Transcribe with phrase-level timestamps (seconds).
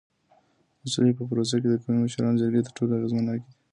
[0.81, 3.57] د سولې په پروسه کي د قومي مشرانو جرګې تر ټولو اغیزناکي دي.